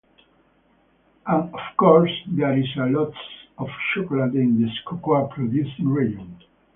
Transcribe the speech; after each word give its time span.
And 1.27 1.53
of 1.53 1.59
course 1.77 2.09
there 2.27 2.57
is 2.57 2.65
lots 2.75 3.15
of 3.59 3.67
chocolate 3.93 4.33
in 4.33 4.59
this 4.59 4.75
cocoa 4.83 5.27
producing 5.27 5.89
region. 5.89 6.39